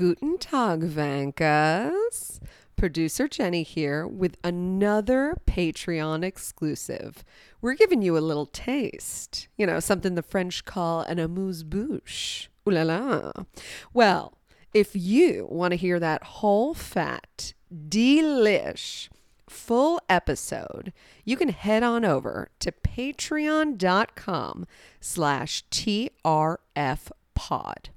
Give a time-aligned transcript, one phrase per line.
[0.00, 2.40] Guten Tag, Vankas.
[2.74, 7.22] Producer Jenny here with another Patreon exclusive.
[7.60, 9.48] We're giving you a little taste.
[9.58, 12.48] You know, something the French call an amuse-bouche.
[12.66, 13.32] Ooh la la.
[13.92, 14.38] Well,
[14.72, 19.10] if you want to hear that whole fat, delish,
[19.50, 20.94] full episode,
[21.26, 24.66] you can head on over to patreon.com
[24.98, 27.90] slash TRF pod.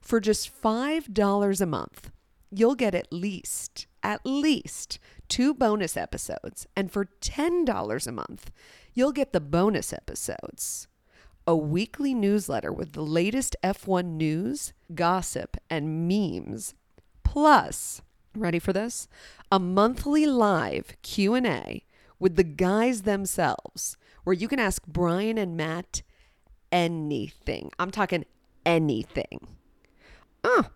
[0.00, 2.10] For just $5 a month,
[2.50, 6.66] you'll get at least, at least two bonus episodes.
[6.76, 8.50] And for $10 a month,
[8.92, 10.88] you'll get the bonus episodes.
[11.46, 16.74] A weekly newsletter with the latest F1 news, gossip, and memes.
[17.24, 18.02] Plus,
[18.34, 19.08] ready for this?
[19.50, 21.84] A monthly live Q&A
[22.18, 26.02] with the guys themselves where you can ask Brian and Matt
[26.70, 27.70] anything.
[27.78, 28.24] I'm talking
[28.66, 29.46] anything.
[30.42, 30.66] Oh,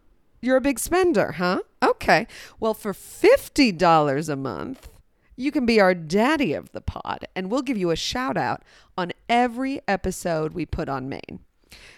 [0.40, 1.60] you're a big spender, huh?
[1.82, 2.26] Okay.
[2.60, 4.88] Well, for $50 a month,
[5.36, 8.62] you can be our daddy of the pod, and we'll give you a shout out
[8.96, 11.40] on every episode we put on main.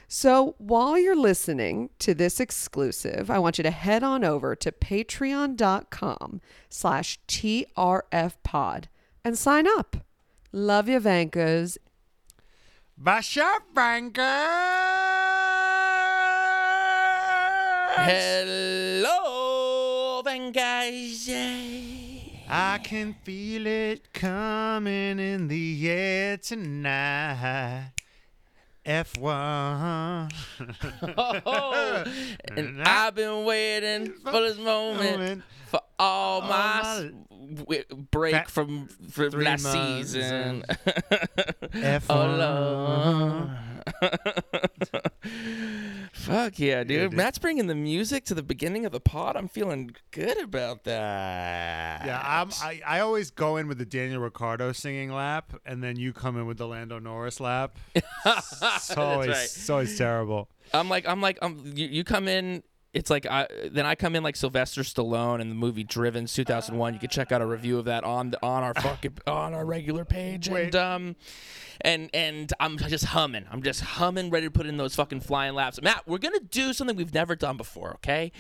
[0.09, 4.73] So while you're listening to this exclusive, I want you to head on over to
[4.73, 8.85] patreon.com slash trfpod
[9.25, 9.97] and sign up.
[10.53, 11.77] Love you, Vankas.
[12.97, 13.59] Basha
[17.99, 19.03] Hello,
[20.53, 21.31] guys.
[22.49, 27.93] I can feel it coming in the air tonight.
[28.85, 30.31] F1.
[31.19, 32.05] Oh,
[32.57, 37.11] and I've been waiting for this moment for all my
[37.69, 40.65] my break from, from last season.
[41.73, 43.59] F1.
[44.03, 44.66] Oh.
[46.27, 47.11] Fuck yeah, dude.
[47.11, 47.13] dude.
[47.13, 49.37] Matt's bringing the music to the beginning of the pod.
[49.37, 52.05] I'm feeling good about that.
[52.05, 55.97] Yeah, I'm, I, I always go in with the Daniel Ricciardo singing lap, and then
[55.97, 57.79] you come in with the Lando Norris lap.
[58.27, 59.45] It's always, right.
[59.45, 60.49] it's always terrible.
[60.73, 62.63] I'm like, I'm like, um, you, you come in.
[62.93, 66.95] It's like I then I come in like Sylvester Stallone in the movie Driven 2001.
[66.95, 69.67] You can check out a review of that on the, on our fucking on our
[69.67, 70.49] regular page.
[70.49, 70.75] Wait.
[70.75, 71.17] And um,
[71.83, 73.45] and and I'm just humming.
[73.51, 75.81] I'm just humming, ready to put in those fucking flying laps.
[75.83, 77.95] Matt, we're gonna do something we've never done before.
[77.97, 78.33] Okay.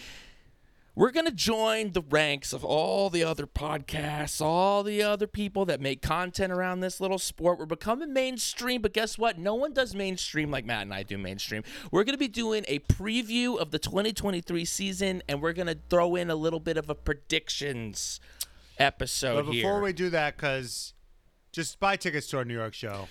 [0.98, 5.66] We're going to join the ranks of all the other podcasts, all the other people
[5.66, 7.58] that make content around this little sport.
[7.58, 9.38] We're becoming mainstream, but guess what?
[9.38, 11.64] No one does mainstream like Matt and I do mainstream.
[11.90, 15.76] We're going to be doing a preview of the 2023 season, and we're going to
[15.90, 18.18] throw in a little bit of a predictions
[18.78, 19.82] episode But before here.
[19.82, 20.94] we do that, because
[21.52, 23.08] just buy tickets to our New York show.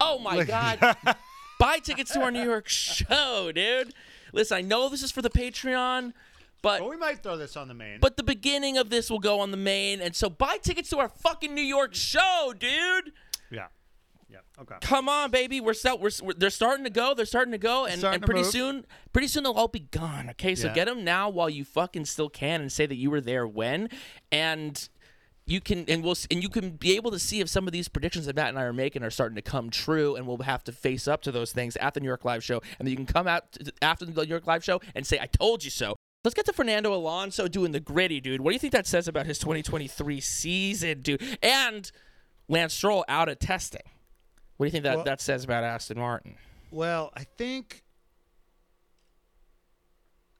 [0.00, 0.96] Oh my god.
[1.60, 3.92] Buy tickets to our New York show, dude.
[4.32, 6.12] Listen, I know this is for the Patreon,
[6.62, 8.00] but Well, we might throw this on the main.
[8.00, 10.98] but the beginning of this will go on the main, and so buy tickets to
[10.98, 13.12] our fucking New York show, dude.
[13.50, 13.66] yeah.
[14.30, 14.40] Yeah.
[14.60, 14.74] Okay.
[14.82, 15.58] Come on, baby.
[15.58, 17.14] We're, sell- we're, we're they're starting to go.
[17.14, 20.28] They're starting to go, and, and pretty soon, pretty soon they'll all be gone.
[20.32, 20.74] Okay, so Yeah.
[20.74, 23.88] get them now while you fucking still can, and say that you were there when,
[24.30, 24.86] and
[25.46, 27.88] you can and we'll and you can be able to see if some of these
[27.88, 30.62] predictions that Matt and I are making are starting to come true, and we'll have
[30.64, 32.96] to face up to those things at the New York Live show, and then you
[32.96, 35.96] can come out after the New York Live show and say, "I told you so."
[36.24, 38.40] Let's get to Fernando Alonso doing the gritty, dude.
[38.40, 41.22] What do you think that says about his 2023 season, dude?
[41.42, 41.90] And
[42.48, 43.82] Lance Stroll out of testing.
[44.56, 46.34] What do you think that, Well- that says about Aston Martin?
[46.70, 47.82] Well, I think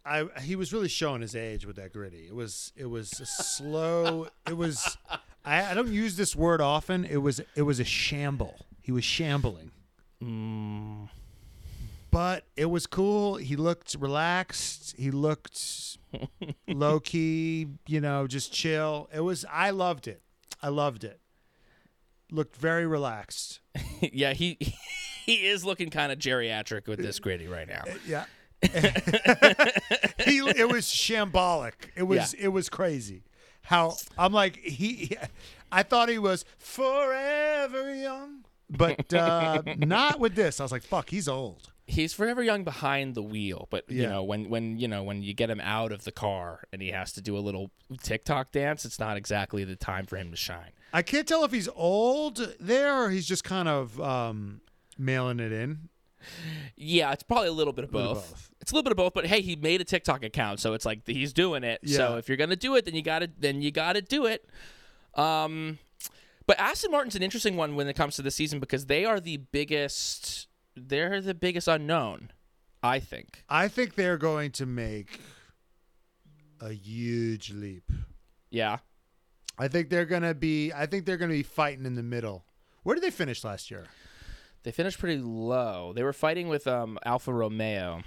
[0.05, 2.27] I he was really showing his age with that gritty.
[2.27, 4.28] It was it was a slow.
[4.47, 4.98] It was
[5.45, 7.04] I, I don't use this word often.
[7.07, 8.66] It was it was a shamble.
[8.83, 9.71] He was shambling.
[10.22, 11.09] Mm,
[12.18, 13.36] But it was cool.
[13.36, 14.97] He looked relaxed.
[14.98, 15.98] He looked
[16.66, 19.09] low key, you know, just chill.
[19.15, 20.20] It was I loved it.
[20.60, 21.20] I loved it.
[22.32, 23.60] Looked very relaxed.
[24.00, 24.59] yeah, he
[25.26, 27.84] he is looking kind of geriatric with this gritty right now.
[28.04, 28.24] Yeah.
[28.65, 31.91] he it was shambolic.
[31.94, 33.22] It was it was crazy.
[33.62, 35.16] How I'm like he
[35.70, 38.44] I thought he was forever young.
[38.68, 40.59] But uh not with this.
[40.59, 41.70] I was like, fuck, he's old.
[41.91, 44.11] He's forever young behind the wheel, but you Yeah.
[44.11, 46.89] know when when you know when you get him out of the car and he
[46.91, 47.71] has to do a little
[48.03, 50.73] TikTok dance, it's not exactly the time for him to shine.
[50.93, 54.61] I can't tell if he's old there or he's just kind of um,
[54.99, 55.89] mailing it in.
[56.77, 58.31] Yeah, it's probably a little bit of both.
[58.31, 58.51] both.
[58.61, 60.85] It's a little bit of both, but hey, he made a TikTok account, so it's
[60.85, 61.81] like he's doing it.
[61.83, 61.97] Yeah.
[61.97, 64.27] So if you're gonna do it, then you got to then you got to do
[64.27, 64.47] it.
[65.15, 65.79] Um,
[66.47, 69.21] but Aston Martin's an interesting one when it comes to the season because they are
[69.21, 70.47] the biggest.
[70.86, 72.30] They're the biggest unknown,
[72.83, 73.45] I think.
[73.48, 75.21] I think they're going to make
[76.60, 77.91] a huge leap.
[78.51, 78.78] Yeah,
[79.59, 80.72] I think they're gonna be.
[80.72, 82.45] I think they're gonna be fighting in the middle.
[82.83, 83.86] Where did they finish last year?
[84.63, 85.92] they finished pretty low.
[85.95, 88.03] They were fighting with um Alfa Romeo.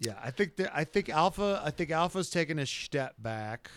[0.00, 1.62] Yeah, I think I think Alpha.
[1.64, 3.70] I think Alpha's taking a step back.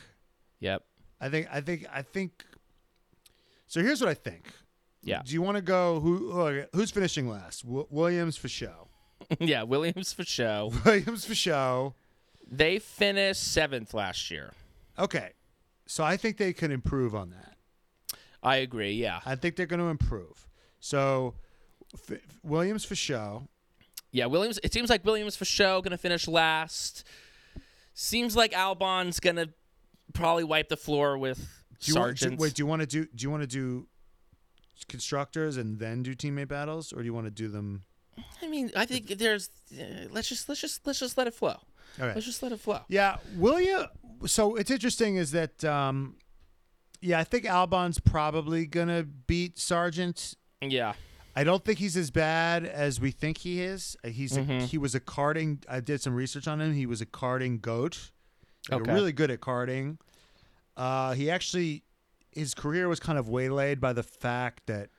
[0.59, 0.83] Yep.
[1.19, 1.47] I think.
[1.51, 1.85] I think.
[1.93, 2.45] I think.
[3.67, 4.47] So here's what I think.
[5.03, 5.21] Yeah.
[5.25, 5.99] Do you want to go?
[5.99, 6.63] Who?
[6.73, 7.65] Who's finishing last?
[7.65, 8.87] W- Williams for show.
[9.39, 9.63] yeah.
[9.63, 10.71] Williams for show.
[10.85, 11.95] Williams for show.
[12.49, 14.53] They finished seventh last year.
[14.99, 15.31] Okay,
[15.87, 17.55] so I think they can improve on that.
[18.43, 18.91] I agree.
[18.93, 19.21] Yeah.
[19.25, 20.47] I think they're going to improve.
[20.79, 21.33] So
[21.93, 23.47] F- Williams for show.
[24.11, 24.59] Yeah, Williams.
[24.63, 27.03] It seems like Williams for show gonna finish last.
[27.95, 29.47] Seems like Albon's gonna
[30.13, 31.39] probably wipe the floor with
[31.79, 33.05] Do you want, do, wait, do you want to do?
[33.15, 33.87] Do you want to do
[34.87, 37.83] constructors and then do teammate battles, or do you want to do them?
[38.41, 39.49] I mean, I think there's.
[39.71, 41.57] Uh, let's just let's just let's just let it flow.
[41.99, 42.13] Okay.
[42.13, 42.81] Let's just let it flow.
[42.87, 43.87] Yeah, William.
[44.25, 46.15] So it's interesting is that, um,
[47.01, 50.35] yeah, I think Albon's probably gonna beat Sargent.
[50.61, 50.93] Yeah.
[51.35, 53.97] I don't think he's as bad as we think he is.
[54.03, 54.61] Uh, He's a, Mhm.
[54.67, 55.63] he was a karting.
[55.67, 56.73] I did some research on him.
[56.73, 58.11] He was a karting goat.
[58.69, 58.93] Like, Okay.
[58.93, 59.97] Really good at karting.
[60.77, 61.83] Uh, he actually,
[62.35, 64.89] his career was kind of waylaid by the fact that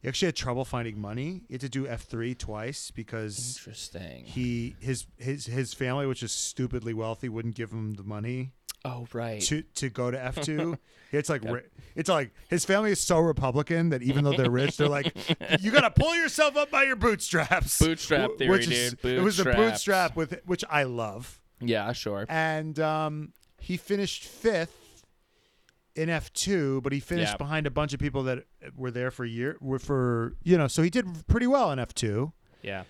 [0.00, 1.42] he actually had trouble finding money.
[1.48, 4.24] He had to do F three twice because Interesting.
[4.24, 8.52] he his his his family, which is stupidly wealthy, wouldn't give him the money
[8.84, 9.40] Oh right.
[9.42, 10.78] to to go to F two.
[11.12, 11.66] it's like ri-
[11.96, 15.12] it's like his family is so Republican that even though they're rich, they're like,
[15.60, 17.78] you gotta pull yourself up by your bootstraps.
[17.84, 19.18] Bootstrap theory, which is, dude.
[19.18, 22.24] It was a bootstrap with which I love, Yeah, sure.
[22.28, 24.77] and um, he finished fifth
[25.98, 28.44] in F two, but he finished behind a bunch of people that
[28.76, 29.56] were there for a year.
[29.60, 32.32] Were for you know, so he did pretty well in F two.
[32.62, 32.84] Yeah.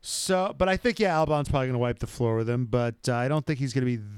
[0.00, 3.08] So, but I think yeah, Albon's probably going to wipe the floor with him, but
[3.08, 4.08] uh, I don't think he's going to be th-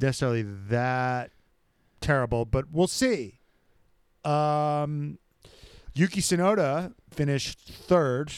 [0.00, 1.30] necessarily that
[2.00, 2.44] terrible.
[2.44, 3.38] But we'll see.
[4.24, 5.18] Um,
[5.94, 8.32] Yuki Tsunoda finished third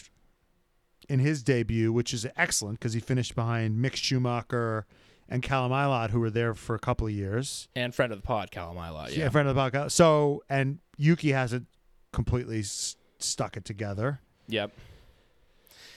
[1.08, 4.86] in his debut, which is excellent because he finished behind Mick Schumacher
[5.28, 7.68] and Callum Ilott, who were there for a couple of years.
[7.74, 9.16] And friend of the pod, Callum Ilott.
[9.16, 9.28] Yeah.
[9.30, 9.92] friend of the podcast.
[9.92, 11.66] So, and Yuki hasn't
[12.12, 14.20] completely s- stuck it together.
[14.48, 14.72] Yep.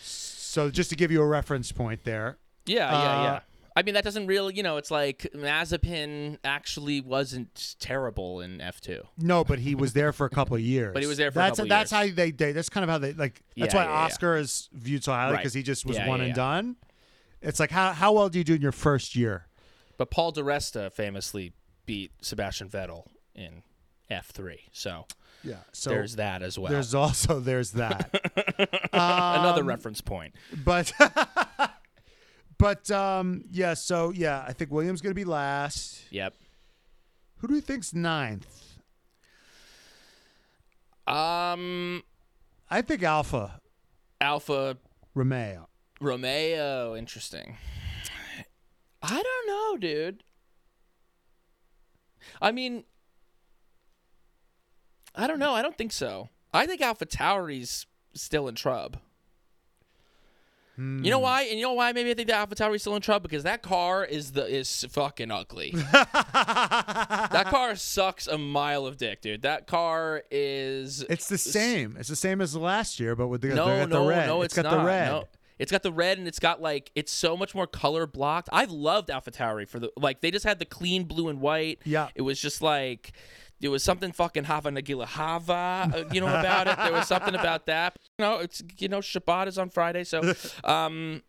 [0.02, 2.38] So, just to give you a reference point there.
[2.66, 3.40] Yeah, yeah, Uh, yeah.
[3.76, 9.04] I mean, that doesn't really, you know, it's like Mazepin actually wasn't terrible in F2.
[9.20, 10.94] No, but he was there for a couple of years.
[10.96, 12.10] But he was there for a that's couple that's years.
[12.10, 13.44] how they, they that's kind of how they like.
[13.56, 14.06] That's Yeah, why yeah, yeah.
[14.06, 15.40] Oscar is viewed so highly Right.
[15.42, 16.36] because he just was Yeah, one yeah, and yeah.
[16.36, 16.76] done.
[17.42, 19.48] It's like how how well do you do in your first year?
[19.98, 21.54] But Paul di Resta famously
[21.86, 23.06] beat Sebastian Vettel
[23.36, 23.64] in
[24.12, 24.58] F3.
[24.72, 25.06] So,
[25.44, 25.56] Yeah.
[25.74, 26.72] So there's that as well.
[26.72, 28.10] there's also there's that.
[28.94, 30.36] Another Um, reference point.
[30.64, 30.92] but
[32.58, 33.74] but um yeah.
[33.76, 36.02] So yeah, I think Williams gonna be last.
[36.12, 36.34] Yep.
[37.38, 38.48] Who do you think's ninth?
[41.06, 42.04] Um,
[42.70, 43.62] I think Alpha
[44.20, 44.78] Alfa
[45.16, 45.70] Romeo.
[46.00, 47.58] Romeo, interesting.
[49.02, 50.24] I don't know, dude.
[52.42, 52.84] I mean,
[55.16, 55.54] I don't know.
[55.54, 56.30] I don't think so.
[56.54, 59.02] I think Alpha Tauri's still in trouble.
[60.76, 61.04] Hmm.
[61.04, 61.42] You know why?
[61.44, 61.92] And you know why?
[61.92, 64.86] Maybe I think that Alpha Tauri's still in trouble because that car is the is
[64.92, 65.72] fucking ugly.
[65.94, 69.42] that car sucks a mile of dick, dude.
[69.42, 71.02] That car is.
[71.10, 71.96] It's the same.
[71.98, 74.28] It's the same as last year, but with the, no, they got no, the red.
[74.28, 74.82] no, it's, it's got not.
[74.82, 75.12] the red.
[75.12, 75.28] No.
[75.60, 78.50] It's got the red and it's got like it's so much more color blocked.
[78.52, 81.80] I've loved AlphaTauri for the like they just had the clean blue and white.
[81.84, 82.10] Yeah.
[82.16, 83.14] It was just like
[83.60, 86.78] there was something fucking Hava Nagila Hava, uh, you know about it.
[86.78, 87.98] There was something about that.
[88.20, 90.34] You know, it's you know Shabbat is on Friday, so
[90.64, 91.24] um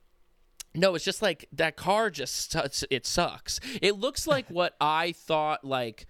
[0.75, 2.55] no, it's just like that car just
[2.91, 3.61] it sucks.
[3.81, 6.07] It looks like what I thought like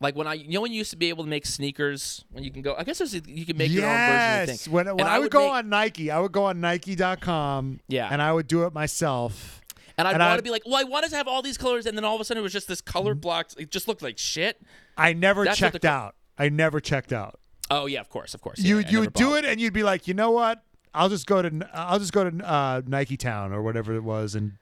[0.00, 2.44] like when I you know when you used to be able to make sneakers when
[2.44, 4.52] you can go I guess there's a, you can make your own version of the
[4.52, 4.64] yes.
[4.64, 4.72] thing.
[4.72, 7.80] When, And when I, would go make- on Nike, I would go on Nike.com.
[7.88, 8.08] Yeah.
[8.10, 9.60] And I would do it myself.
[9.96, 11.56] And I'd And want I'd- to be like, well, I wanted to have all these
[11.56, 13.54] colors, and then all of a sudden it was just this color blocked.
[13.58, 14.60] It just looked like shit.
[14.96, 16.16] I never That's checked the- out.
[16.36, 17.38] I never checked out.
[17.70, 18.58] Oh yeah, of course, of course.
[18.58, 20.62] you Yeah, you would do it and you'd be like, you know what?
[20.92, 24.34] I'll just go to I'll just go to uh, Nike Town or whatever it was,
[24.34, 24.52] and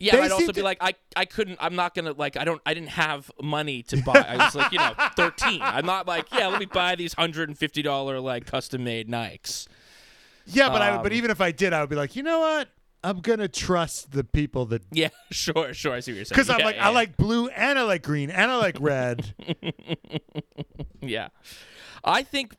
[0.00, 1.58] Yeah, They I'd also seem be to- like, I, I couldn't.
[1.60, 2.36] I'm not gonna like.
[2.36, 2.60] I don't.
[2.64, 4.24] I didn't have money to buy.
[4.28, 5.60] I was like, you know, 13.
[5.62, 9.08] I'm not like, yeah, let me buy these hundred and fifty dollar like custom made
[9.08, 9.66] Nikes.
[10.46, 12.40] yeah, but I but Um, even if I did, I would be like, you know
[12.40, 12.68] what?
[13.04, 15.92] I'm gonna trust the people that Yeah, sure, sure.
[15.94, 16.36] I see what you're saying.
[16.36, 19.34] because I'm like yeah, I like blue and I like green and I like red.
[21.00, 21.28] Yeah,
[22.04, 22.54] I think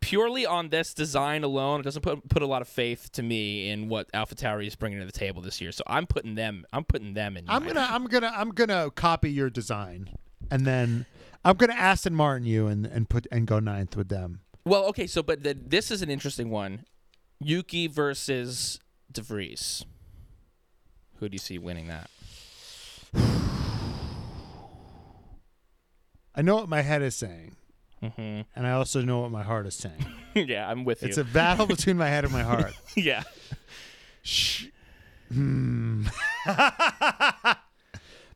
[0.00, 3.70] purely on this design alone, it doesn't put put a lot of faith to me
[3.70, 5.72] in what AlphaTauri is bringing to the table this year.
[5.72, 6.64] So I'm putting them.
[6.72, 7.44] I'm putting them in.
[7.48, 10.10] I'm gonna I'm gonna I'm gonna copy your design,
[10.50, 11.06] and then
[11.44, 14.40] I'm gonna Aston Martin you and and put and go ninth with them.
[14.64, 16.84] Well, okay, so but the, this is an interesting one.
[17.38, 18.78] Yuki versus
[19.10, 19.84] De Vries.
[21.16, 22.10] Who do you see winning that?
[26.34, 27.56] I know what my head is saying,
[28.02, 30.06] hmm and I also know what my heart is saying.
[30.34, 31.08] yeah, I'm with you.
[31.08, 32.74] It's a battle between my head and my heart.
[32.96, 33.22] yeah.
[34.22, 34.66] Shh.
[35.32, 36.06] Hmm.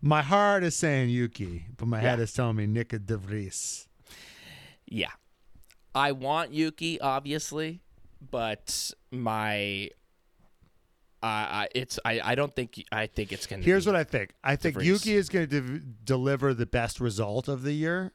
[0.02, 3.88] my heart is saying Yuki, but my head is telling me Nyck De Vries.
[4.87, 5.11] Yeah.
[5.94, 7.80] I want Yuki, obviously,
[8.30, 9.90] but my
[11.23, 14.35] uh, I it's I, I don't think I think it's gonna Here's what I think.
[14.42, 14.87] I think Vries.
[14.87, 18.12] Yuki is going to de- deliver the best result of the year.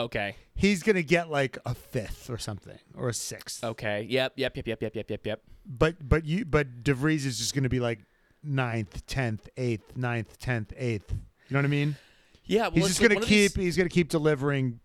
[0.00, 0.36] Okay.
[0.54, 3.62] He's going to get like a fifth or something or a sixth.
[3.64, 4.06] Okay.
[4.08, 5.42] Yep, yep, yep, yep, yep, yep, yep, yep.
[5.66, 8.00] But but you but DeVries is just going to be like
[8.42, 11.12] ninth, tenth, eighth, ninth, tenth, eighth.
[11.12, 11.96] You know what I mean?
[12.44, 13.62] Yeah, well, he's just like gonna of these- keep.
[13.62, 14.80] He's going to keep delivering.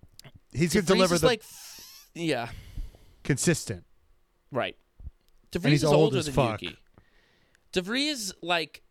[0.52, 1.44] He's going to deliver the like
[2.14, 2.50] yeah,
[3.24, 3.84] consistent.
[4.52, 4.76] right.
[5.52, 6.62] he's DeVries is old older as than fuck.
[6.62, 6.78] Yuki.
[7.74, 8.82] DeVries like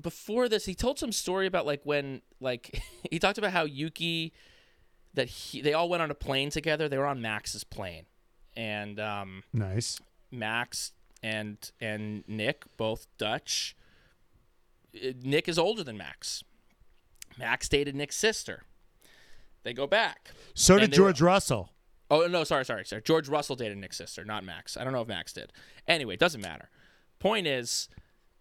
[0.00, 4.32] before this, he told some story about like when like he talked about how Yuki
[5.14, 6.88] that he they all went on a plane together.
[6.88, 8.04] They were on Max's plane,
[8.56, 10.00] and um, Nice.
[10.30, 13.76] Max and and Nyck both Dutch.
[14.94, 16.42] Uh, Nyck is older than Max.
[17.38, 18.64] Max dated Nyck's sister.
[19.62, 20.30] They go back.
[20.54, 21.70] So did they were- George Russell.
[22.10, 23.02] Oh no, sorry, sorry, sorry.
[23.02, 24.76] George Russell dated Nyck's sister, not Max.
[24.76, 25.52] I don't know if Max did.
[25.86, 26.68] Anyway, it doesn't matter.
[27.20, 27.88] Point is,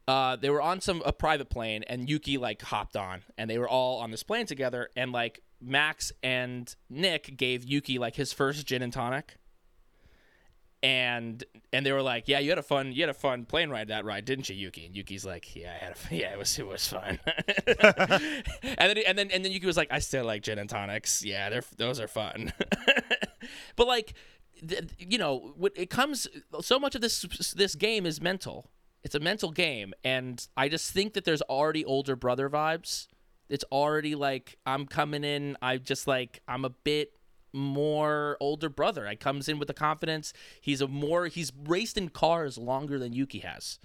[0.10, 3.60] uh, they were on some a private plane, and Yuki like hopped on, and they
[3.60, 8.34] were all on this plane together, and like Max and Nyck gave Yuki like his
[8.34, 9.36] first gin and tonic.
[10.82, 13.70] And and they were like, yeah, you had a fun, you had a fun plane
[13.70, 14.88] ride that ride, didn't you, Yuki?
[14.88, 17.20] And Yuki's like, yeah, I had a, yeah, it was it was fun.
[17.68, 21.24] and then and then and then Yuki was like, I still like gin and tonics.
[21.24, 22.52] Yeah, they're those are fun.
[23.76, 24.16] but like,
[24.98, 26.28] you know, it comes
[26.62, 28.72] so much of this this game is mental.
[29.04, 33.08] It's a mental game, and I just think that there's already older brother vibes.
[33.48, 35.58] It's already like I'm coming in.
[35.62, 37.14] I just like I'm a bit
[37.54, 39.08] more older brother.
[39.08, 40.34] I comes in with the confidence.
[40.62, 43.80] He's a more he's raced in cars longer than Yuki has.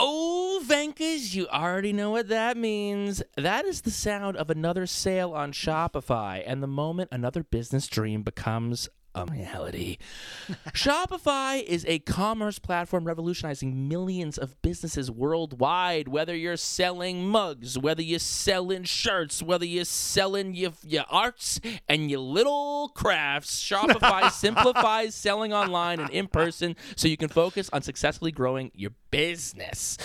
[0.00, 3.20] Oh, Venkas, you already know what that means.
[3.36, 8.22] That is the sound of another sale on Shopify and the moment another business dream
[8.22, 9.98] becomes a reality.
[10.72, 16.08] Shopify is a commerce platform revolutionizing millions of businesses worldwide.
[16.08, 22.10] Whether you're selling mugs, whether you're selling shirts, whether you're selling your, your arts and
[22.10, 27.82] your little crafts, Shopify simplifies selling online and in person so you can focus on
[27.82, 29.98] successfully growing your business.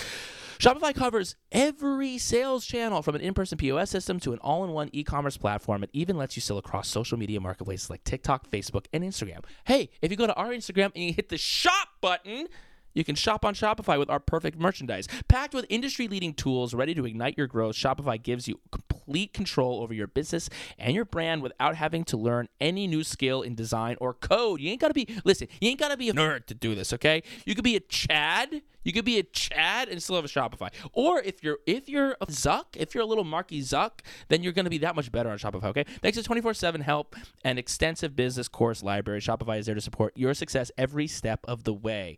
[0.59, 4.71] Shopify covers every sales channel from an in person POS system to an all in
[4.71, 5.83] one e commerce platform.
[5.83, 9.43] It even lets you sell across social media marketplaces like TikTok, Facebook, and Instagram.
[9.65, 12.47] Hey, if you go to our Instagram and you hit the shop button,
[12.93, 15.07] you can shop on Shopify with our perfect merchandise.
[15.27, 18.59] Packed with industry leading tools ready to ignite your growth, Shopify gives you
[19.03, 23.41] complete control over your business and your brand without having to learn any new skill
[23.41, 24.61] in design or code.
[24.61, 27.23] You ain't gotta be, listen, you ain't gotta be a nerd to do this, okay?
[27.45, 28.61] You could be a Chad.
[28.83, 30.69] You could be a Chad and still have a Shopify.
[30.93, 34.53] Or if you're if you're a Zuck, if you're a little Marky Zuck, then you're
[34.53, 35.85] gonna be that much better on Shopify, okay?
[36.01, 40.33] Thanks to 24-7 help and extensive business course library, Shopify is there to support your
[40.33, 42.17] success every step of the way.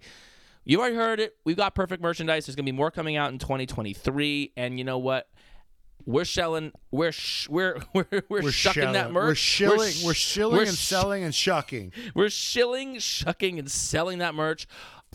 [0.68, 1.36] You already heard it.
[1.46, 2.48] We've got perfect merchandise.
[2.48, 5.30] There's gonna be more coming out in 2023, and you know what?
[6.05, 6.71] We're shelling.
[6.91, 9.25] We're sh- we're we're we're, We're shucking that merch.
[9.27, 9.91] We're shilling.
[9.91, 11.91] sh- We're shilling we're and selling and shucking.
[12.13, 14.67] we're shilling, shucking, and selling that merch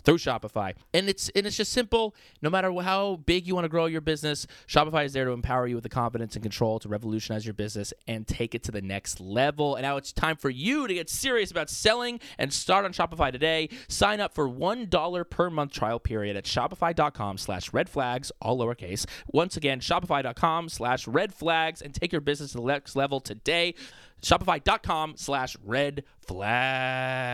[0.03, 0.73] through Shopify.
[0.93, 2.15] And it's and it's just simple.
[2.41, 5.67] No matter how big you want to grow your business, Shopify is there to empower
[5.67, 8.81] you with the confidence and control to revolutionize your business and take it to the
[8.81, 9.75] next level.
[9.75, 13.31] And now it's time for you to get serious about selling and start on Shopify
[13.31, 13.69] today.
[13.87, 19.05] Sign up for $1 per month trial period at shopify.com slash red flags, all lowercase.
[19.27, 23.75] Once again, shopify.com slash red flags and take your business to the next level today.
[24.21, 27.31] Shopify.com slash red flags.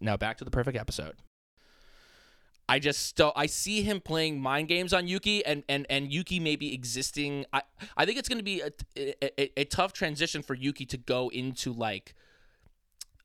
[0.00, 1.14] Now back to the perfect episode.
[2.68, 6.40] I just still I see him playing mind games on Yuki and and and Yuki
[6.40, 7.44] maybe existing.
[7.52, 7.62] I
[7.96, 8.70] I think it's going to be a,
[9.40, 12.14] a a tough transition for Yuki to go into like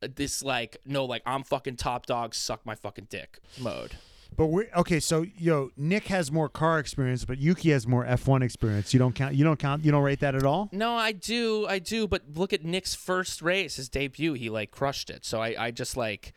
[0.01, 3.95] this like no like I'm fucking top dog suck my fucking dick mode.
[4.35, 4.99] But we okay.
[4.99, 8.93] So yo, Nyck has more car experience, but Yuki has more F1 experience.
[8.93, 9.35] You don't count.
[9.35, 9.83] You don't count.
[9.83, 10.69] You don't rate that at all.
[10.71, 12.07] No, I do, I do.
[12.07, 14.33] But look at Nyck's first race, his debut.
[14.33, 15.25] He like crushed it.
[15.25, 16.33] So I, I just like,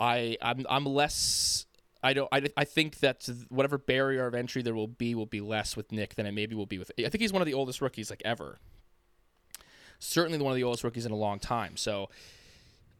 [0.00, 1.66] I, I'm, I'm less.
[2.02, 2.28] I don't.
[2.30, 5.88] I, I think that whatever barrier of entry there will be will be less with
[5.88, 6.92] Nyck than it maybe will be with.
[6.98, 8.58] I think he's one of the oldest rookies like ever.
[9.98, 11.76] Certainly one of the oldest rookies in a long time.
[11.76, 12.08] So,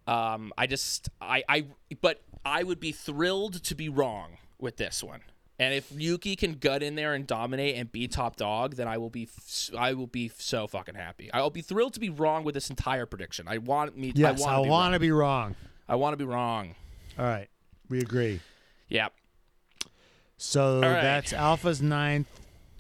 [0.09, 1.67] um, I just, I, I,
[2.01, 5.21] but I would be thrilled to be wrong with this one.
[5.61, 8.99] And if Yuki can gut in there and dominate and be top dog, then I
[8.99, 11.33] will be f- I will be so fucking happy.
[11.33, 13.47] I'll be thrilled to be wrong with this entire prediction.
[13.49, 14.13] I want me.
[14.15, 15.57] Yes, I want to be wrong.
[15.89, 16.77] I want to be wrong.
[17.19, 17.49] All right,
[17.89, 18.41] we agree.
[18.89, 19.09] Yeah.
[20.37, 21.03] So right.
[21.03, 22.29] that's Alpha's ninth.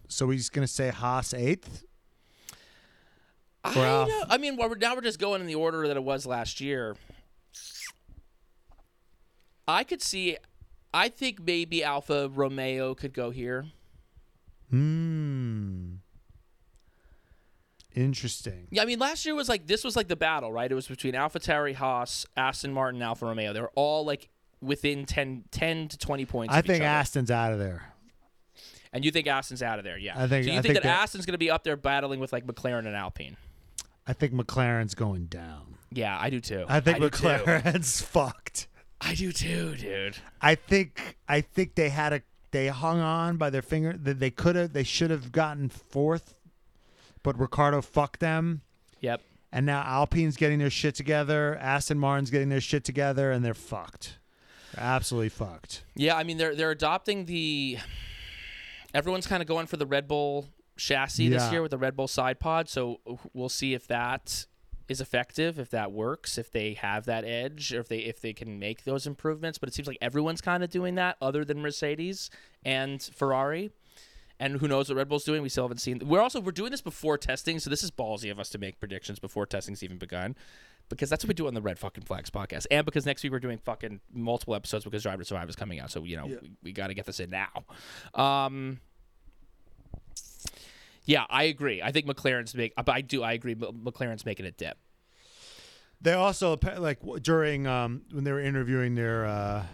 [0.09, 1.85] So he's gonna say Haas eighth.
[3.65, 6.05] I, know- I mean, well, we're, now we're just going in the order that it
[6.05, 6.97] was last year.
[9.67, 10.39] I could see.
[10.95, 13.67] I think maybe Alfa Romeo could go here.
[14.71, 15.97] Hmm.
[17.95, 18.69] Interesting.
[18.71, 20.71] Yeah, I mean, last year was like this was like the battle, right?
[20.71, 23.53] It was between Alpha Tauri Haas, Aston Martin, Alfa Romeo.
[23.53, 24.29] They were all like
[24.61, 26.55] within 10, 10 to twenty points.
[26.55, 26.83] I think.
[26.83, 27.93] Aston's out of there.
[28.93, 29.99] And you think Aston's out of there?
[29.99, 30.15] Yeah.
[30.17, 31.77] I think- So you I think, think that, that- Aston's going to be up there
[31.77, 33.37] battling with like McLaren and Alpine?
[34.07, 35.75] I think McLaren's going down.
[35.93, 36.65] Yeah, I do too.
[36.69, 37.09] I think too.
[37.09, 38.67] McLaren's fucked.
[39.01, 40.17] I do too, dude.
[40.41, 44.31] I think I think they had a they hung on by their finger that they
[44.31, 46.35] could have they should have gotten fourth,
[47.23, 48.63] but Ricciardo fucked them.
[49.01, 49.21] Yep.
[49.53, 53.55] And now Alpine's getting their shit together, Aston Martin's getting their shit together, and they're
[53.55, 54.18] fucked.
[54.79, 55.83] Absolutely fucked.
[55.95, 57.79] Yeah, I mean they're they're adopting the.
[58.95, 62.09] Everyone's kind of going for the Red Bull chassis this year with the Red Bull
[62.09, 63.01] side pod, so
[63.35, 64.47] we'll see if that
[64.89, 68.33] is effective, if that works, if they have that edge, or if they if they
[68.33, 69.59] can make those improvements.
[69.59, 72.31] But it seems like everyone's kind of doing that, other than Mercedes
[72.65, 73.71] and Ferrari.
[74.41, 75.43] And who knows what Red Bull's doing?
[75.43, 76.01] We still haven't seen.
[76.05, 78.79] We're also we're doing this before testing, so this is ballsy of us to make
[78.79, 80.37] predictions before testing's even begun,
[80.89, 83.33] because that's what we do on the Red Fucking Flags podcast, and because next week
[83.33, 86.27] we're doing fucking multiple episodes because Drive to Survive is coming out, so you know
[86.27, 87.65] we, we got to get this in now.
[88.15, 88.81] Um,
[91.05, 91.81] yeah, I agree.
[91.81, 93.55] I think McLaren's make, but I do I agree.
[93.55, 94.77] McLaren's making a dip.
[96.01, 99.65] They also like during um, when they were interviewing their uh,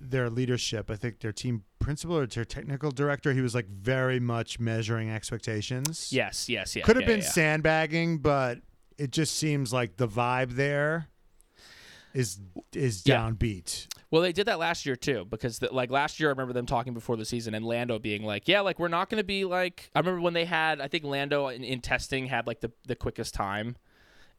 [0.00, 4.20] their leadership, I think their team principal or their technical director, he was like very
[4.20, 6.12] much measuring expectations.
[6.12, 6.84] Yes, yes, yes.
[6.84, 7.30] could have yeah, been yeah.
[7.30, 8.58] sandbagging, but
[9.00, 11.08] it just seems like the vibe there
[12.12, 12.38] is
[12.72, 13.16] is Yeah.
[13.16, 13.86] downbeat.
[14.10, 16.66] Well, they did that last year too, because the, like last year, I remember them
[16.66, 19.44] talking before the season and Lando being like, "Yeah, like we're not going to be
[19.44, 22.72] like." I remember when they had, I think Lando in, in testing had like the
[22.86, 23.76] the quickest time,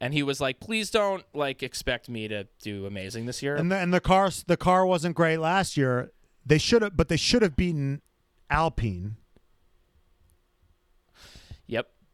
[0.01, 3.71] and he was like, "Please don't like expect me to do amazing this year." And
[3.71, 6.11] the, and the car the car wasn't great last year.
[6.45, 8.01] They should have, but they should have beaten
[8.49, 9.15] Alpine.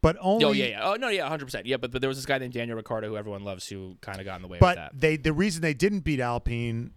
[0.01, 0.45] But only.
[0.45, 0.81] Oh yeah, yeah.
[0.89, 1.65] Oh no, yeah, hundred percent.
[1.65, 4.19] Yeah, but but there was this guy named Daniel Ricciardo who everyone loves who kind
[4.19, 4.91] of got in the way But that.
[4.99, 6.91] they the reason they didn't beat Alpine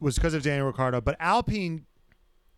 [0.00, 1.00] was because of Daniel Ricciardo.
[1.00, 1.84] But Alpine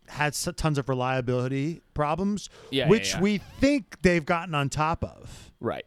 [0.07, 3.21] had tons of reliability problems, Yeah, yeah, which yeah.
[3.21, 5.85] we think they've gotten on top of, Right.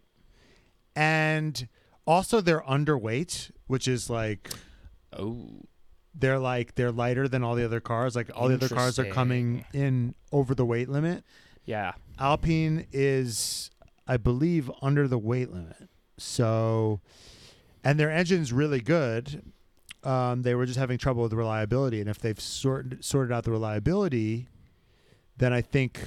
[0.96, 1.68] and
[2.06, 4.50] also they're underweight, which is like
[5.12, 5.62] Oh.
[6.14, 8.16] they're like they're lighter than all the other cars.
[8.16, 11.24] Like all the other cars are coming in over the weight limit.
[11.64, 11.92] Yeah.
[12.18, 13.70] Alpine is,
[14.06, 15.88] I believe, under the weight limit.
[16.18, 17.00] So,
[17.82, 19.42] and their engine's really good.
[20.02, 23.50] Um, they were just having trouble with reliability, and if they've sorted sorted out the
[23.50, 24.48] reliability,
[25.38, 25.98] then I think,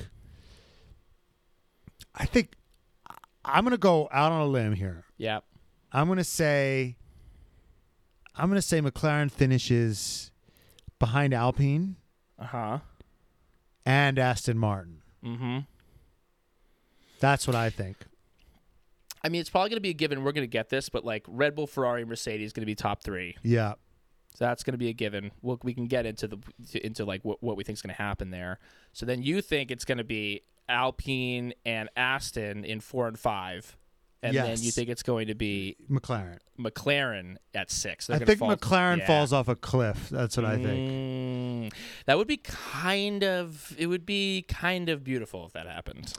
[2.14, 2.54] I think,
[3.44, 5.06] I'm gonna go out on a limb here.
[5.18, 5.40] Yeah.
[5.92, 6.98] I'm gonna say,
[8.36, 10.32] I'm gonna say McLaren finishes
[11.00, 11.96] behind Alpine
[12.38, 12.80] Uh huh.
[13.86, 15.02] and Aston Martin.
[15.24, 15.60] Mm-hmm.
[17.20, 17.98] That's what I think.
[19.24, 20.24] I mean, it's probably going to be a given.
[20.24, 23.04] We're going to get this, but like Red Bull, Ferrari, Mercedes going to be top
[23.04, 23.36] three.
[23.44, 23.74] Yeah.
[24.36, 25.32] So that's going to be a given.
[25.42, 26.38] We'll, we can get into the
[26.86, 28.60] into like what, what we think is going to happen there.
[28.94, 33.76] So then you think it's going to be Alpine and Aston in four and five,
[34.22, 36.38] and then you think it's going to be McLaren.
[36.60, 38.08] McLaren at six.
[38.08, 39.08] They're I think fall- McLaren yeah.
[39.08, 40.10] falls off a cliff.
[40.10, 41.72] That's what I think.
[41.72, 41.74] Mm,
[42.06, 43.76] that would be kind of.
[43.80, 46.14] It would be kind of beautiful if that happened.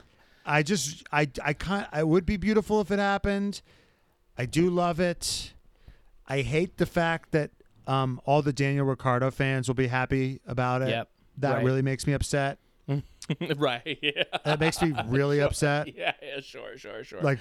[0.45, 1.87] I just I I can't.
[1.95, 3.61] it would be beautiful if it happened.
[4.37, 5.53] I do love it.
[6.27, 7.51] I hate the fact that
[7.87, 10.89] um, all the Daniel Ricciardo fans will be happy about it.
[10.89, 11.09] Yep.
[11.39, 11.65] That Right.
[11.65, 12.59] really makes me upset.
[13.57, 13.97] right.
[14.01, 14.23] Yeah.
[14.45, 15.87] That makes me really upset.
[15.95, 17.21] Yeah, yeah, sure, sure, sure.
[17.21, 17.39] Like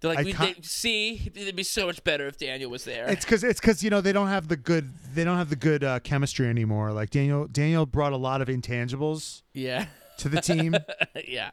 [0.00, 3.08] They're like, we, they, see, it'd be so much better if Daniel was there.
[3.08, 5.56] it's because it's because you know they don't have the good they don't have the
[5.56, 6.92] good uh, chemistry anymore.
[6.92, 9.86] Like Daniel Daniel brought a lot of intangibles yeah,
[10.18, 10.74] to the team.
[11.28, 11.50] yeah.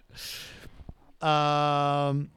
[1.21, 2.29] Um.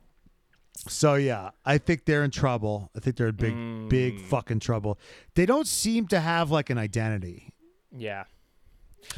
[0.87, 2.91] So yeah, I think they're in trouble.
[2.95, 4.25] I think they're in big, big Mm.
[4.27, 4.99] fucking trouble.
[5.35, 7.53] They don't seem to have like an identity.
[7.91, 8.25] Yeah.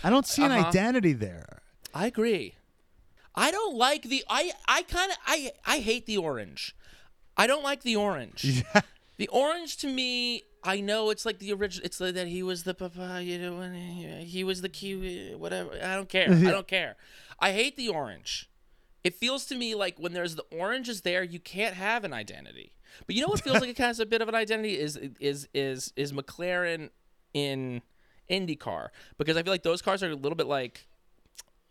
[0.04, 0.68] I don't see an Uh-huh.
[0.68, 1.62] identity there.
[1.92, 2.54] I agree.
[3.34, 6.76] I don't like the I I kind of I I hate the orange.
[7.36, 8.62] I don't like the orange.
[9.18, 11.86] The orange to me, I know it's like the original.
[11.86, 15.34] It's like that he was the papa, you know, and he, he was the kiwi,
[15.36, 15.70] whatever.
[15.82, 16.28] I don't care.
[16.28, 16.96] I don't care.
[17.38, 18.50] I hate the orange.
[19.04, 22.12] It feels to me like when there's the orange is there, you can't have an
[22.12, 22.72] identity.
[23.06, 25.48] But you know what feels like it has a bit of an identity is is
[25.54, 26.90] is is McLaren
[27.32, 27.82] in
[28.28, 30.88] IndyCar because I feel like those cars are a little bit like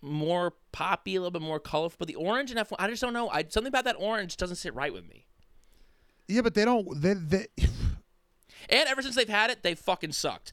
[0.01, 1.97] more poppy, a little bit more colorful.
[1.99, 3.29] But the orange in F1, I just don't know.
[3.29, 5.25] I something about that orange doesn't sit right with me.
[6.27, 7.01] Yeah, but they don't.
[7.01, 7.47] They, they
[8.69, 10.51] And ever since they've had it, they fucking sucked.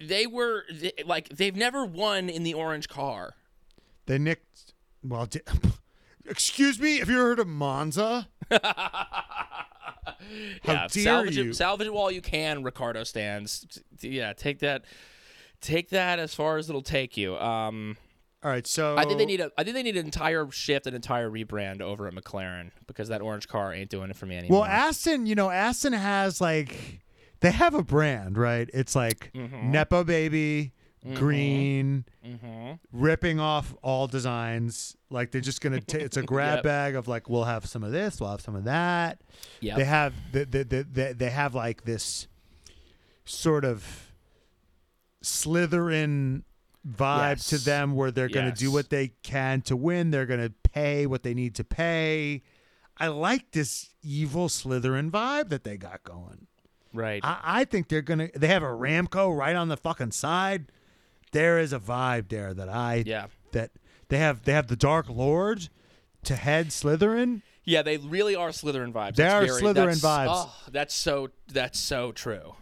[0.00, 0.64] They were
[1.04, 3.34] like they've never won in the orange car.
[4.06, 4.72] they nicked.
[5.02, 5.40] Well, di-
[6.26, 6.98] excuse me.
[6.98, 8.28] Have you ever heard of Monza?
[8.50, 8.60] How
[10.72, 11.50] yeah, dare salvage you?
[11.50, 12.62] it, salvage it while you can.
[12.62, 13.82] Ricciardo stands.
[14.00, 14.84] Yeah, take that,
[15.60, 17.36] take that as far as it'll take you.
[17.36, 17.96] Um,
[18.44, 19.50] All right, so I think they need a.
[19.56, 23.22] I think they need an entire shift, an entire rebrand over at McLaren because that
[23.22, 24.60] orange car ain't doing it for me anymore.
[24.60, 27.00] Well, Aston, you know, Aston has like
[27.40, 28.68] they have a brand, right?
[28.74, 29.70] It's like Mm-hmm.
[29.70, 30.72] Nepo Baby,
[31.14, 34.94] green, hmm ripping off all designs.
[35.08, 35.80] Like they're just gonna.
[35.80, 36.62] ta it's a grab Yep.
[36.64, 39.22] bag of like we'll have some of this, we'll have some of that.
[39.60, 39.76] Yep.
[39.78, 42.28] They have the, the, the, the, they have like this
[43.24, 44.12] sort of
[45.22, 46.42] Slytherin
[46.86, 50.10] vibe to them where they're going to do what they can to win.
[50.10, 52.42] They're going to pay what they need to pay.
[52.98, 56.46] I like this evil Slytherin vibe that they got going.
[56.92, 57.24] right.
[57.24, 60.66] I, I think they're going to, they have Aramco right on the fucking side.
[61.32, 63.26] There is a vibe there that I, yeah.
[63.52, 63.72] that
[64.08, 65.68] they have, they have the Dark Lord
[66.24, 67.42] to head Slytherin.
[67.64, 69.16] Yeah, they really are Slytherin vibes.
[69.16, 70.26] They That's are very- Slytherin vibes.
[70.28, 71.30] Oh, that's so.
[71.50, 72.54] That's so true.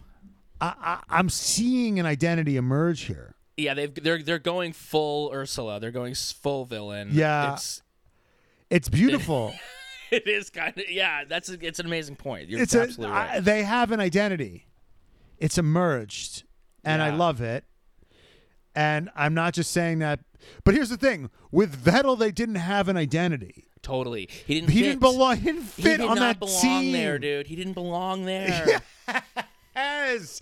[0.61, 3.35] I, I, I'm seeing an identity emerge here.
[3.57, 5.79] Yeah, they've they're they're going full Ursula.
[5.79, 7.09] They're going full villain.
[7.11, 7.53] Yeah.
[7.53, 7.81] it's
[8.69, 9.53] It's beautiful.
[10.11, 11.23] it is kind of yeah.
[11.27, 12.49] That's a, it's an amazing point.
[12.49, 13.43] You're it's a, absolutely I- right.
[13.43, 14.67] they have an identity.
[15.37, 16.43] It's emerged,
[16.83, 17.65] and I love it.
[18.75, 20.21] And I'm not just saying that,
[20.63, 23.65] but here's the thing: with Vettel, they didn't have an identity.
[23.83, 24.29] totally.
[24.47, 24.69] He didn't.
[24.71, 24.85] He fit.
[24.85, 25.37] didn't belong.
[25.37, 26.93] He didn't He fit did on that belong team.
[26.93, 27.47] there, dude.
[27.47, 28.81] He didn't belong there.
[29.75, 30.39] Yes,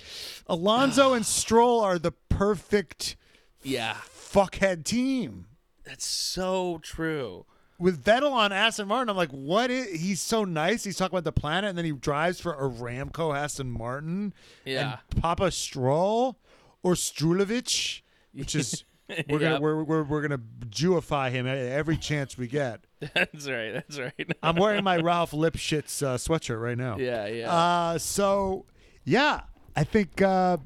[0.48, 3.18] Alonso and Stroll are the perfect
[3.62, 5.46] yeah, fuckhead team.
[5.84, 7.46] that's so true.
[7.78, 10.84] with Vettel on Aston Martin, I'm like, what is he's so nice.
[10.84, 14.34] He's talking about the planet, and then he drives for Aramco Aston Martin.
[14.66, 14.98] Yeah.
[15.12, 16.40] And Papa Stroll
[16.82, 18.02] or Strulovich,
[18.34, 18.86] which is
[19.30, 19.62] we're gonna Yep.
[19.62, 22.86] we're, we're, we're gonna Jewify him every chance we get.
[23.14, 23.74] That's right.
[23.74, 24.32] That's right.
[24.42, 26.98] I'm wearing my Ralph Lipschitz uh, sweatshirt right now.
[26.98, 27.54] yeah, yeah.
[27.54, 28.66] Uh, so
[29.04, 29.42] yeah,
[29.76, 30.58] I think uh,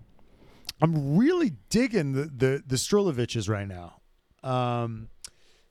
[0.82, 4.02] I'm really digging the the the Struloviches right now.
[4.44, 5.10] Um,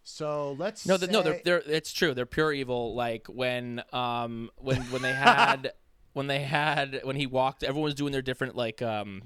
[0.03, 2.15] so let's No, th no, they're they're it's true.
[2.15, 2.95] They're pure evil.
[2.95, 5.73] Like when um when when they had
[6.13, 9.23] when they had when he walked, everyone was doing their different like um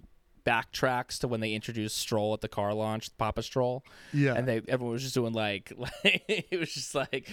[0.48, 3.84] backtracks to when they introduced Stroll at the car launch, Papa Stroll.
[4.12, 4.34] Yeah.
[4.34, 7.28] and they everyone was just doing like like it was just like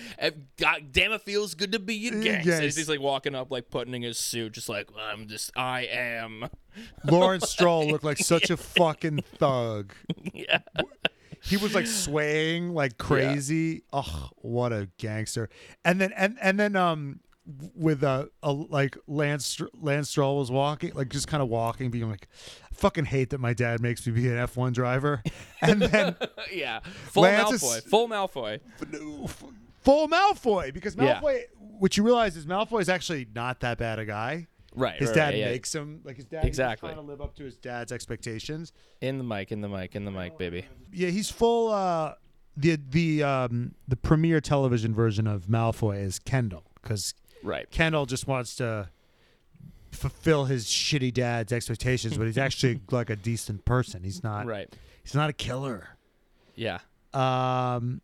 [0.58, 2.64] God damn it feels good to be a gangster.
[2.64, 2.76] Yes.
[2.76, 6.50] He's like walking up like putting in his suit, just like I'm just I am.
[7.06, 9.94] Lawrence Stroll looked like such a fucking thug.
[10.34, 10.60] yeah.
[11.42, 13.84] He was like swaying like crazy.
[13.94, 15.48] Oh, what a gangster!
[15.84, 17.20] And then and and then um
[17.76, 22.10] with uh, a like Lance Lance Stroll was walking like just kind of walking, being
[22.10, 22.28] like,
[22.72, 25.22] I fucking hate that my dad makes me be an F one driver.
[25.62, 26.16] And then
[26.52, 26.80] yeah.
[26.82, 27.84] Full Lance is- Malfoy.
[27.84, 28.60] Full Malfoy.
[29.82, 31.22] full Malfoy because Yeah.
[31.22, 31.42] Malfoy.
[31.80, 34.48] What you realize is Malfoy is actually not that bad a guy.
[34.76, 35.00] Right.
[35.00, 35.46] His right, dad right, yeah.
[35.52, 36.46] makes him like his dad.
[36.46, 36.90] Exactly.
[36.90, 38.74] Trying to live up to his dad's expectations.
[39.02, 40.66] in the mic, in the mic, in the mic, baby.
[40.92, 41.72] Yeah, he's full.
[41.72, 42.14] Uh,
[42.58, 47.70] the the um the premiere television version of Malfoy is Kendall because Right.
[47.72, 48.90] Kendall just wants to
[49.92, 54.04] fulfill his shitty dad's expectations, but he's actually like a decent person.
[54.04, 54.46] He's not.
[54.46, 54.74] Right.
[55.04, 55.90] He's not a killer.
[56.56, 56.80] Yeah.
[57.14, 58.02] Um,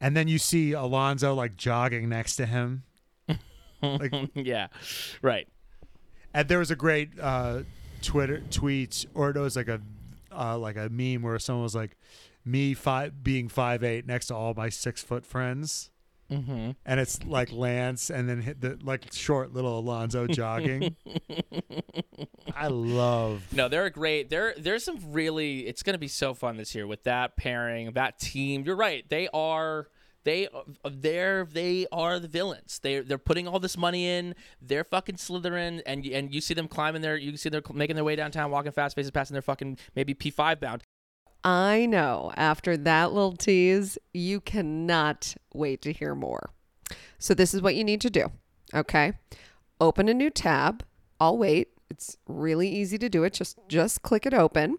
[0.00, 2.82] and then you see Alonso like jogging next to him.
[3.82, 4.68] Like, yeah,
[5.22, 5.48] right.
[6.32, 7.62] and there was a great uh,
[8.00, 9.80] Twitter tweet, or it was like a
[10.30, 11.96] uh, like a meme where someone was like,
[12.44, 15.90] "Me five being five eight next to all my six foot friends."
[16.32, 16.70] Mm-hmm.
[16.86, 20.96] and it's like Lance, and then hit the like short little Alonso jogging.
[22.56, 23.44] I love.
[23.52, 24.30] No, they're a great.
[24.30, 25.66] There, there's some really.
[25.66, 28.64] It's going to be so fun this year with that pairing, that team.
[28.64, 29.04] You're right.
[29.08, 29.88] They are.
[30.24, 30.46] They,
[30.88, 32.78] they're, they are the villains.
[32.80, 34.36] They, they're putting all this money in.
[34.60, 37.16] They're fucking Slytherin, and and you see them climbing there.
[37.16, 40.60] You see them making their way downtown, walking fast faces, passing their fucking maybe P5
[40.60, 40.82] bound.
[41.44, 46.50] I know after that little tease, you cannot wait to hear more.
[47.18, 48.30] So, this is what you need to do.
[48.74, 49.12] Okay.
[49.80, 50.84] Open a new tab.
[51.20, 51.68] I'll wait.
[51.90, 53.32] It's really easy to do it.
[53.32, 54.78] Just just click it open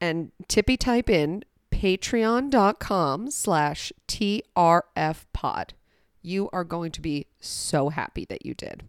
[0.00, 5.74] and tippy type in patreon.com slash TRF pod.
[6.22, 8.84] You are going to be so happy that you did.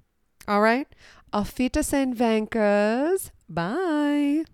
[0.47, 0.87] All right.
[1.33, 3.31] Auf Wiedersehen, Vankers.
[3.49, 4.45] Bye.